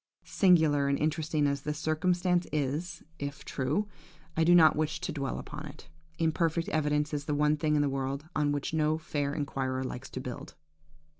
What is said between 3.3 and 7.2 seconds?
true, I do not wish to dwell upon it. Imperfect evidence